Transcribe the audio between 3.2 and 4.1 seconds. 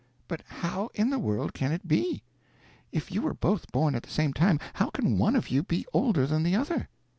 were both born at the